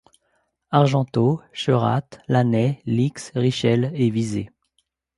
[0.77, 4.49] Argenteau, Cheratte, Lanaye, Lixhe, Richelle et Visé.